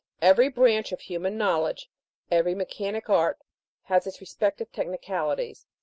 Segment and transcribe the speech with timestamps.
[0.19, 1.87] Every branch of human know ledge
[2.31, 3.37] every mechanic art,
[3.83, 5.67] has its respective tech nicalities.